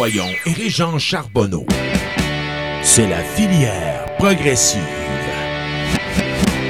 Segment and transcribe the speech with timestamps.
[0.00, 1.66] Doyon et Régent Charbonneau.
[2.82, 4.80] C'est la filière progressive.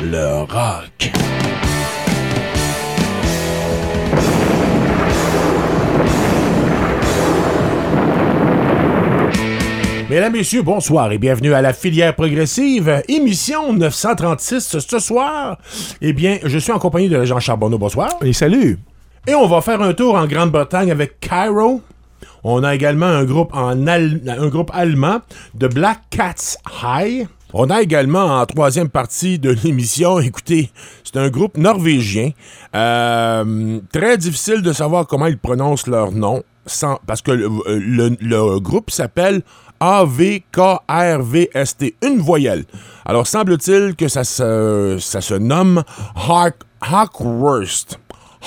[0.02, 1.12] Le rock.
[10.10, 15.56] Mesdames, Messieurs, bonsoir et bienvenue à la filière progressive, émission 936 ce soir.
[16.00, 18.10] Eh bien, je suis en compagnie de Jean Charbonneau, bonsoir.
[18.22, 18.80] Et salut.
[19.28, 21.80] Et on va faire un tour en Grande-Bretagne avec Cairo.
[22.44, 25.18] On a également un groupe, en un groupe allemand
[25.54, 27.26] de Black Cats High.
[27.52, 30.70] On a également en troisième partie de l'émission, écoutez,
[31.04, 32.30] c'est un groupe norvégien.
[32.74, 38.60] Euh, très difficile de savoir comment ils prononcent leur nom, sans, parce que le, le
[38.60, 39.42] groupe s'appelle
[39.80, 40.36] a-V-K-R-V-S-T.
[42.02, 42.64] Une voyelle.
[43.06, 45.82] Alors, semble-t-il que ça se, ça se nomme
[46.80, 47.98] Hawkwurst.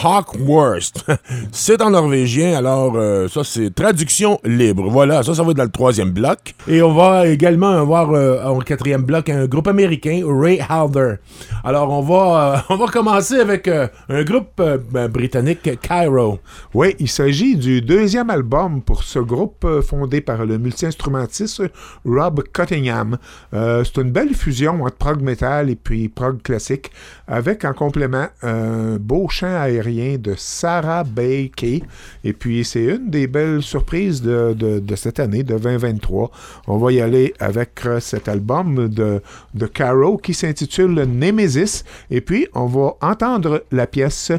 [0.01, 1.05] Hawkwurst.
[1.51, 4.89] c'est en norvégien, alors euh, ça c'est traduction libre.
[4.89, 6.55] Voilà, ça ça va être dans le troisième bloc.
[6.67, 11.15] Et on va également avoir euh, en quatrième bloc un groupe américain, Ray Halder.
[11.63, 16.39] Alors on va, euh, on va commencer avec un groupe ben, britannique, Cairo.
[16.73, 21.61] Oui, il s'agit du deuxième album pour ce groupe fondé par le multi-instrumentiste
[22.05, 23.17] Rob Cottingham.
[23.51, 26.91] c'est une belle fusion entre prog metal et puis prog classique,
[27.27, 31.83] avec en complément un beau chant aérien de Sarah Baker.
[32.23, 36.31] Et puis, c'est une des belles surprises de, cette année, de 2023.
[36.67, 39.21] On va y aller avec euh, cet album de,
[39.53, 41.83] de Caro qui s'intitule Nemesis.
[42.09, 44.31] Et puis, on va entendre la pièce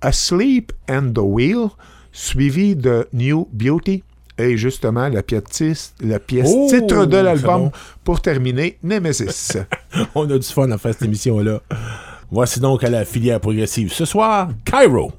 [0.00, 1.68] Asleep and the Wheel,
[2.12, 4.04] suivie de New Beauty.
[4.38, 7.70] Et justement, la pièce, la pièce oh, titre de l'album
[8.02, 9.58] pour terminer, Nemesis.
[10.14, 11.60] On a du fun à faire cette émission-là.
[12.34, 15.12] Voici donc à la filière progressive ce soir, Cairo.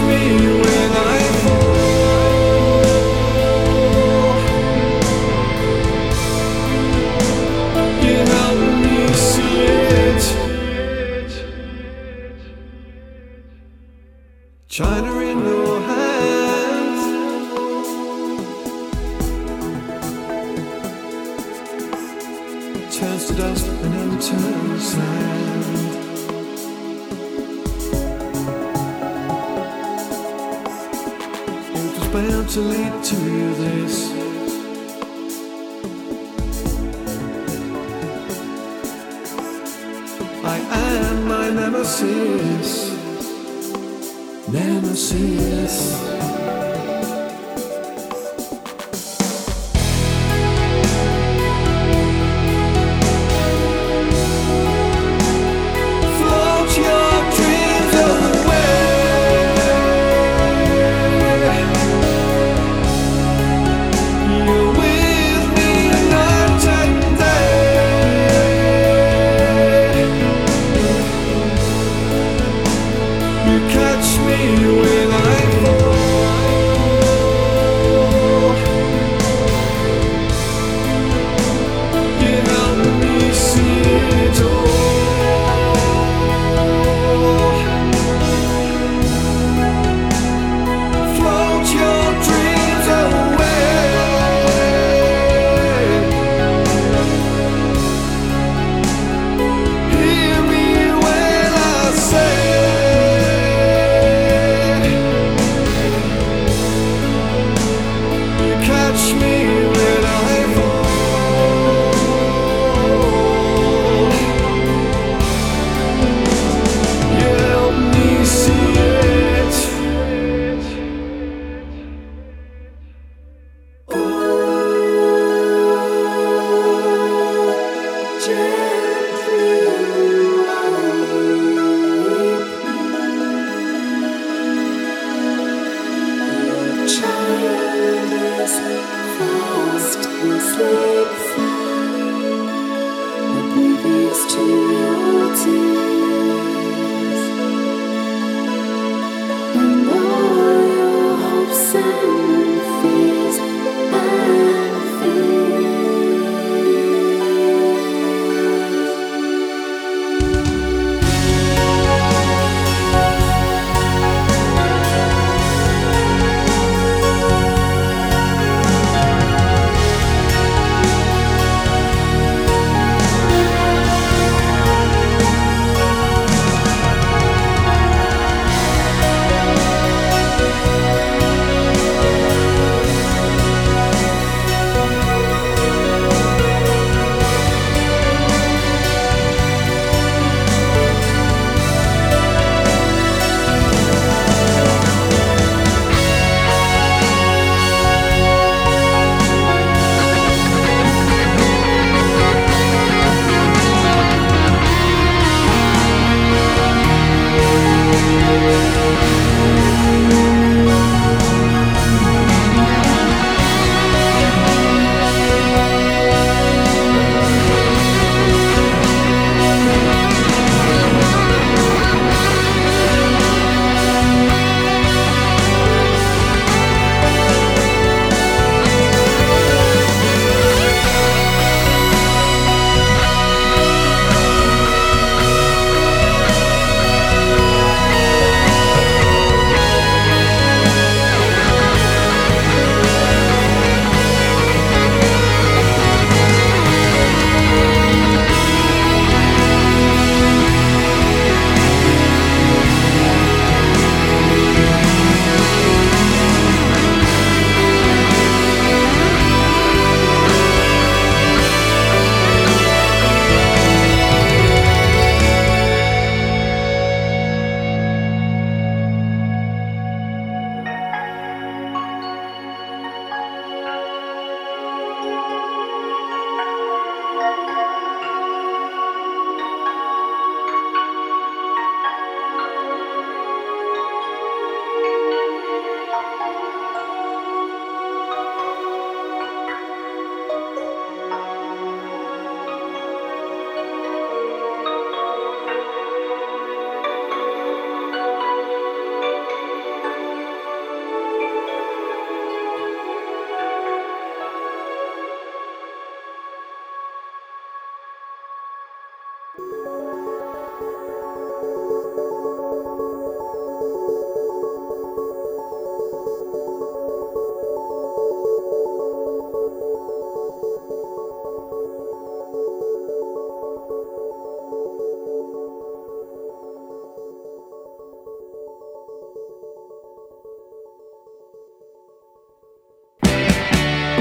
[0.00, 0.55] Me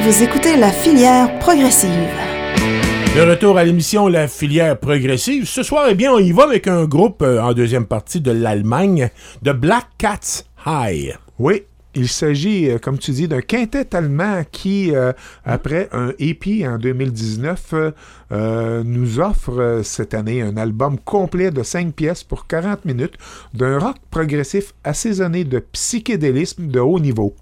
[0.06, 1.90] vous écoutez la filière progressive.
[3.16, 5.46] De retour à l'émission La filière progressive.
[5.48, 8.30] Ce soir, eh bien, on y va avec un groupe euh, en deuxième partie de
[8.30, 9.10] l'Allemagne,
[9.42, 11.18] de Black Cats High.
[11.40, 11.64] Oui,
[11.96, 15.12] il s'agit, euh, comme tu dis, d'un quintet allemand qui, euh,
[15.44, 17.92] après un EP en 2019, euh,
[18.32, 23.16] euh, nous offre euh, cette année un album complet de 5 pièces pour 40 minutes
[23.56, 27.34] d'un rock progressif assaisonné de psychédélisme de haut niveau.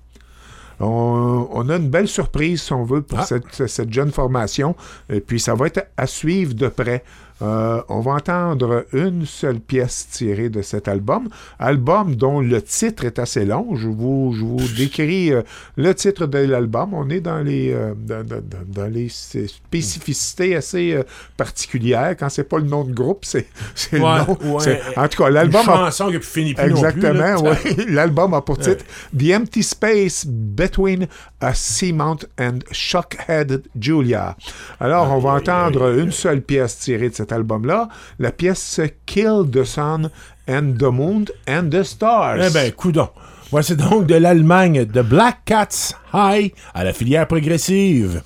[0.80, 3.26] On, on a une belle surprise, si on veut, pour Ah.
[3.26, 4.76] cette, cette jeune formation.
[5.10, 7.04] Et puis, ça va être à suivre de près.
[7.44, 11.28] Euh, on va entendre une seule pièce tirée de cet album.
[11.60, 13.76] Album dont le titre est assez long.
[13.76, 15.42] Je vous, je vous décris euh,
[15.76, 16.94] le titre de l'album.
[16.94, 20.98] On est dans les, euh, dans, dans- dans- dans les spécificités assez
[21.38, 22.16] particulières.
[22.18, 23.48] Quand c'est pas le nom de groupe, c'est
[23.92, 24.38] le nom.
[24.58, 24.82] ouais.
[24.96, 27.86] En tout cas, l'album a qui finit plus Exactement, oui.
[27.90, 28.86] L'album a pour titre
[29.18, 31.08] The Empty Space Between
[31.42, 34.38] a Seamount and Shockheaded Julia.
[34.80, 39.64] Alors, on va entendre une seule pièce tirée de cet album-là, la pièce Kill the
[39.64, 40.10] Sun
[40.48, 42.42] and the Moon and the Stars.
[42.42, 43.10] Eh ben, coudon.
[43.52, 48.22] Voici donc de l'Allemagne, de Black Cats High à la filière progressive.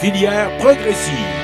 [0.00, 1.37] Filière progressive.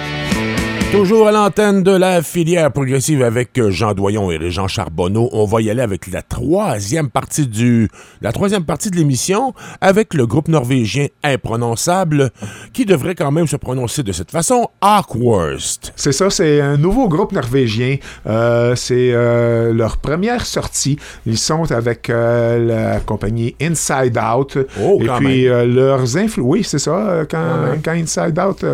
[0.94, 5.28] Toujours à l'antenne de la filière progressive avec euh, Jean Doyon et Régent Charbonneau.
[5.32, 7.88] On va y aller avec la troisième partie du,
[8.22, 12.30] la troisième partie de l'émission avec le groupe norvégien imprononçable
[12.72, 15.92] qui devrait quand même se prononcer de cette façon, Awkwurst.
[15.96, 17.96] C'est ça, c'est un nouveau groupe norvégien.
[18.28, 20.96] Euh, c'est euh, leur première sortie.
[21.26, 24.58] Ils sont avec euh, la compagnie Inside Out.
[24.80, 26.48] Oh, Et quand puis leurs influences.
[26.48, 27.24] Oui, c'est ça.
[27.28, 28.64] Quand, quand Inside Out,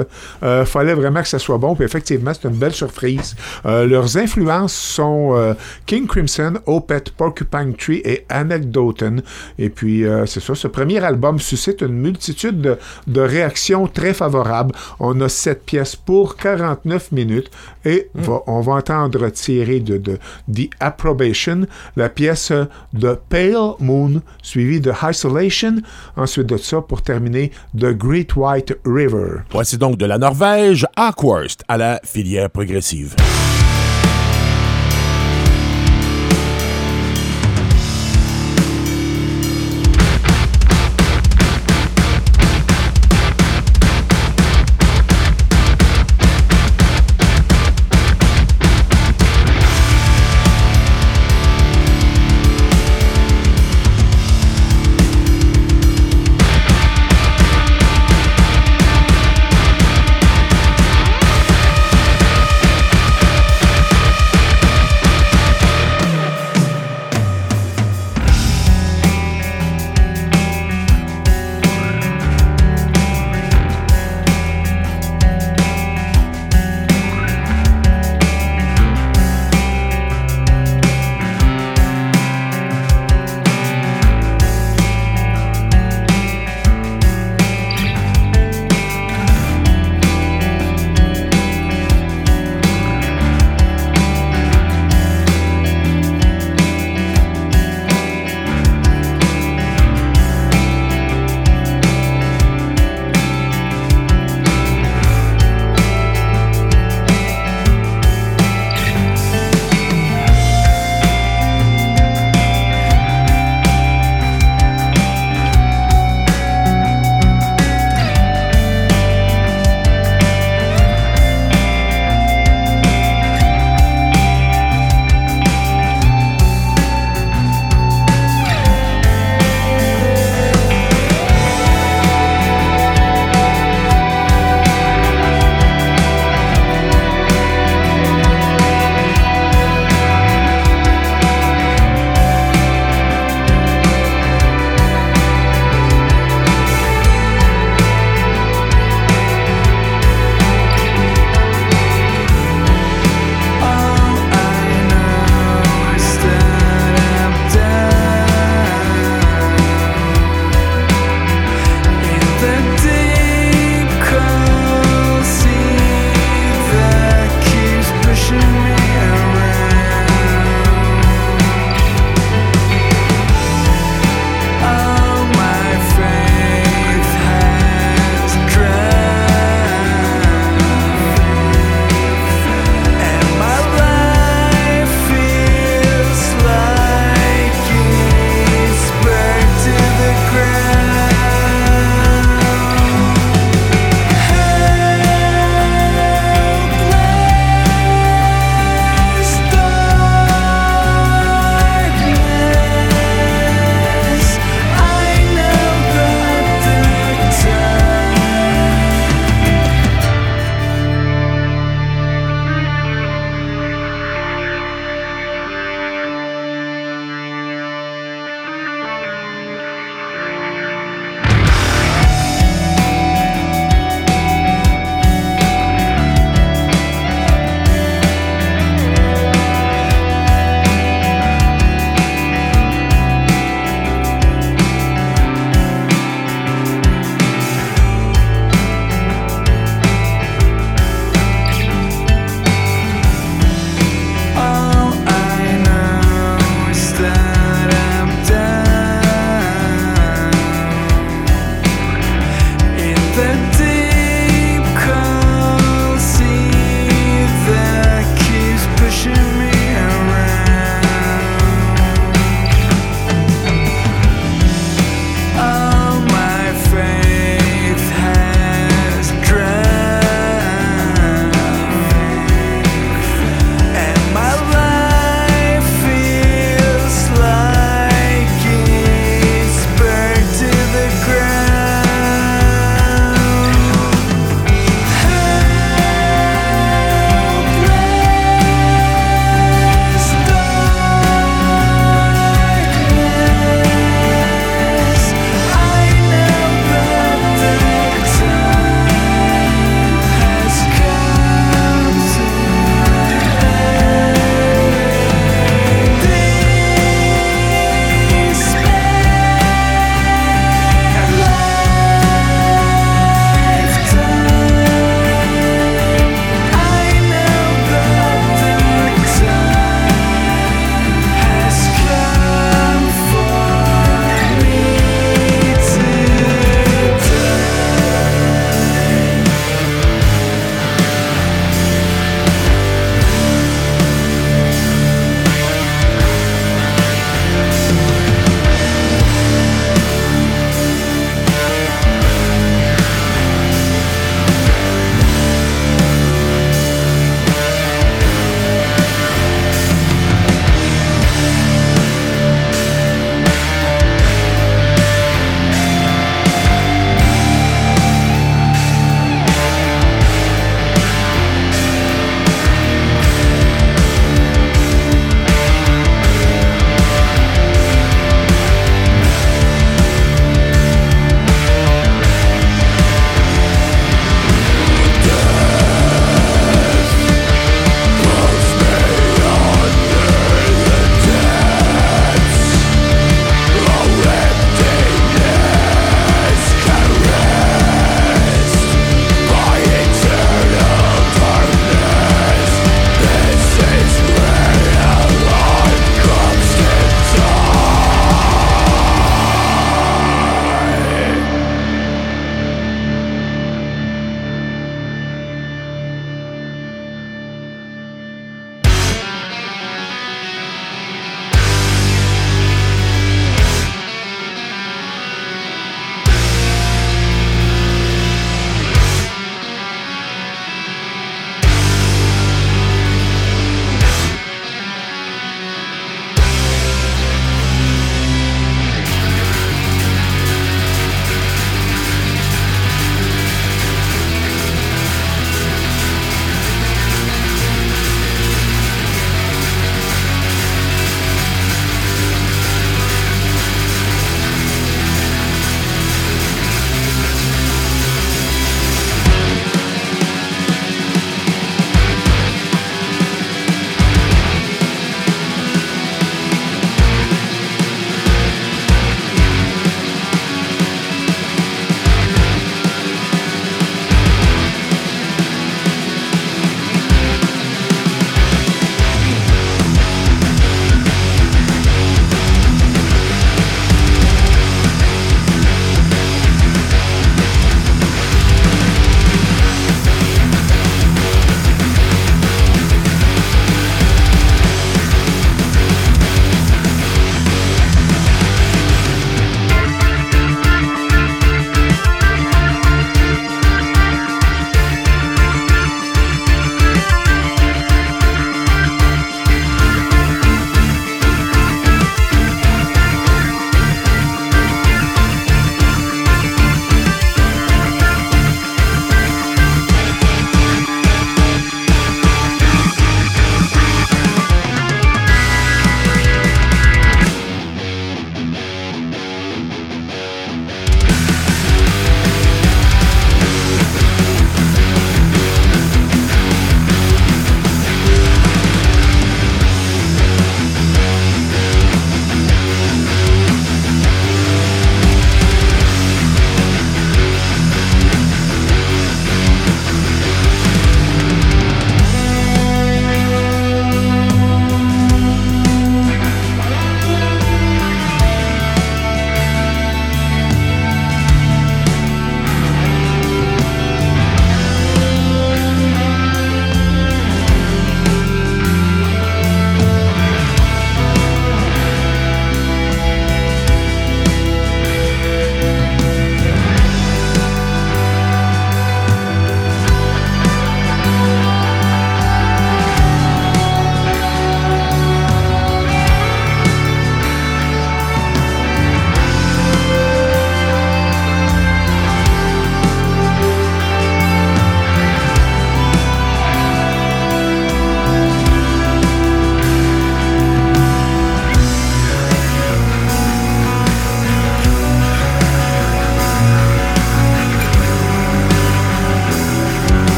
[0.66, 1.74] fallait vraiment que ça soit bon.
[1.74, 3.36] Puis effectivement, c'est une belle surprise.
[3.66, 5.54] Euh, leurs influences sont euh,
[5.86, 9.22] King Crimson, Opeth, Porcupine Tree et Anecdoten.
[9.58, 10.54] Et puis, euh, c'est ça.
[10.54, 14.74] Ce premier album suscite une multitude de, réactions très favorables.
[14.98, 17.50] On a sept pièces pour 49 minutes.
[17.84, 20.18] Et va- on va entendre tirer de, de
[20.52, 21.66] The Approbation
[21.96, 22.52] la pièce
[22.92, 25.76] de Pale Moon, suivie de Isolation.
[26.16, 29.42] Ensuite de ça, pour terminer, The Great White River.
[29.50, 33.16] Voici donc de la Norvège, Awkwurst à la filière progressive.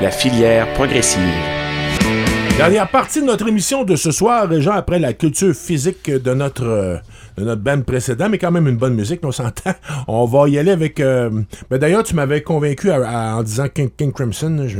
[0.00, 1.20] La filière progressive.
[2.56, 6.64] Dernière partie de notre émission de ce soir, Jean, après la culture physique de notre,
[6.64, 6.96] euh,
[7.40, 9.72] de notre band précédent, mais quand même une bonne musique, on s'entend.
[10.08, 11.00] On va y aller avec...
[11.00, 11.30] euh,
[11.70, 14.64] ben D'ailleurs, tu m'avais convaincu en disant King, Crimson.
[14.68, 14.78] Je,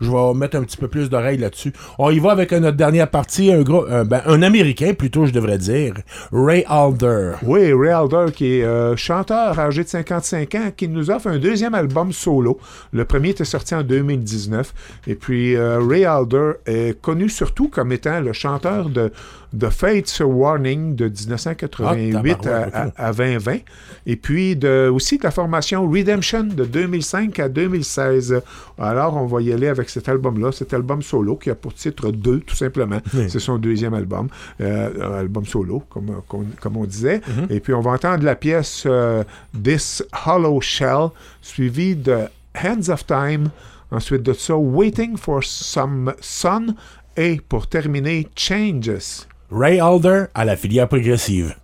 [0.00, 1.72] je- vais mettre un petit peu plus d'oreilles là-dessus.
[1.98, 5.26] On y va avec euh, notre dernière partie, un, gros, euh, ben, un Américain, plutôt,
[5.26, 5.94] je devrais dire,
[6.32, 7.32] Ray Alder.
[7.42, 11.74] Oui, Ray Alder, qui est chanteur âgé de 55 ans, qui nous offre un deuxième
[11.74, 12.58] album solo.
[12.92, 14.72] Le premier était sorti en 2019.
[15.06, 19.12] Et puis, Ray Alder est connu surtout comme étant le chanteur de
[19.58, 22.92] The Fates Warning de 1988 Ah, à, à- ok.
[22.96, 23.58] à 2020.
[24.06, 28.40] Et puis, de, aussi de la formation Redemption de 2005 à 2016.
[28.78, 32.10] Alors, on va y aller avec cet album-là, cet album solo qui a pour titre
[32.10, 32.98] 2, tout simplement.
[33.14, 33.30] Oui.
[33.30, 34.28] C'est son deuxième album,
[34.60, 37.18] euh, album solo, comme, comme, comme on disait.
[37.18, 37.52] Mm-hmm.
[37.52, 39.24] Et puis, on va entendre la pièce euh,
[39.62, 41.08] This Hollow Shell,
[41.40, 42.18] suivie de
[42.62, 43.50] Hands of Time.
[43.90, 46.74] Ensuite de ça, Waiting for Some Sun.
[47.16, 49.26] Et pour terminer, Changes.
[49.50, 51.54] Ray Alder à la filière progressive.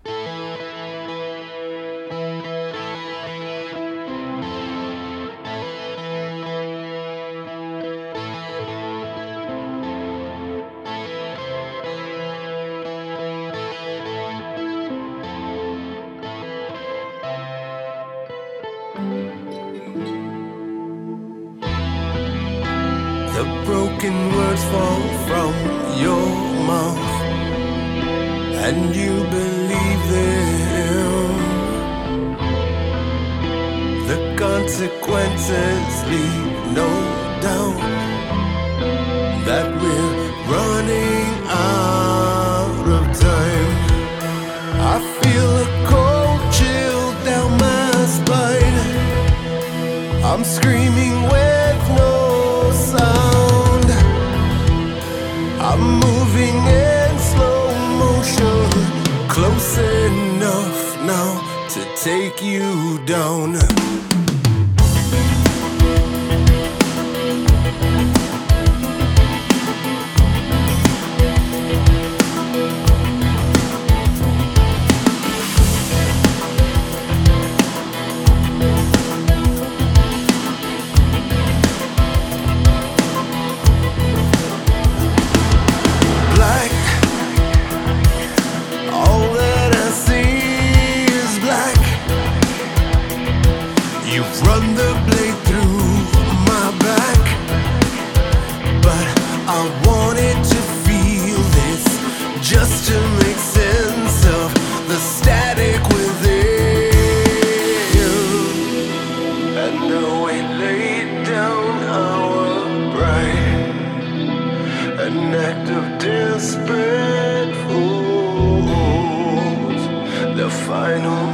[120.91, 121.30] The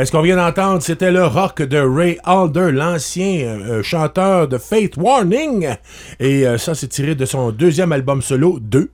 [0.00, 4.56] Ben, ce qu'on vient d'entendre, c'était le rock de Ray Alder, l'ancien euh, chanteur de
[4.56, 5.74] Faith Warning.
[6.18, 8.90] Et euh, ça, c'est tiré de son deuxième album solo, 2.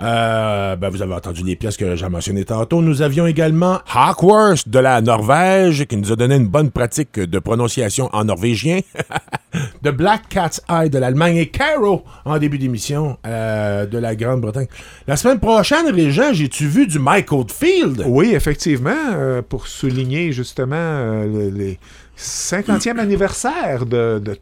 [0.00, 2.80] Euh, ben, vous avez entendu les pièces que j'ai mentionnées tantôt.
[2.82, 7.38] Nous avions également Hawkworth de la Norvège, qui nous a donné une bonne pratique de
[7.40, 8.80] prononciation en norvégien.
[9.82, 14.66] The Black Cat's Eye de l'Allemagne et Caro en début d'émission euh, de la Grande-Bretagne.
[15.06, 18.04] La semaine prochaine, Régent, j'ai-tu vu du Mike Oldfield?
[18.06, 21.78] Oui, effectivement, euh, pour souligner justement euh, le- les
[22.16, 24.38] 50e anniversaire de, de.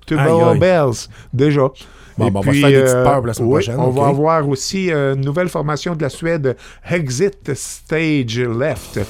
[0.58, 1.68] Bells, déjà.
[2.18, 3.90] Bon, bon, on va se faire des petites peurs pour la semaine oui, prochaine, On
[3.90, 6.56] va avoir aussi euh, une nouvelle formation de la Suède,
[6.90, 9.00] Exit Stage Left,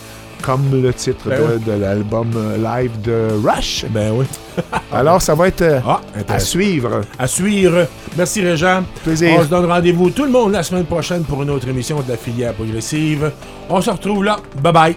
[0.43, 1.65] comme le titre Ben de, oui.
[1.65, 3.85] de l'album euh, live de Rush.
[3.91, 4.25] Ben oui.
[4.93, 7.03] Alors, ça va être euh, Ah, à suivre.
[7.19, 7.87] À suivre.
[8.17, 8.83] Merci Régent.
[9.05, 9.37] Plaisir.
[9.39, 12.09] On se donne rendez-vous tout le monde la semaine prochaine pour une autre émission de
[12.11, 13.31] la filière progressive.
[13.71, 14.39] On se retrouve là.
[14.63, 14.97] Bye bye.